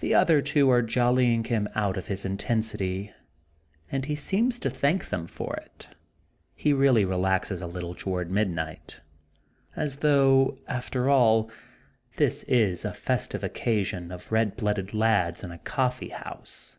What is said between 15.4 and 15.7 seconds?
in a